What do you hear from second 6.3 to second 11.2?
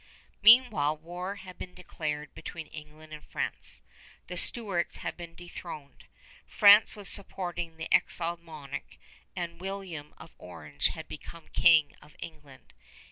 France was supporting the exiled monarch, and William of Orange had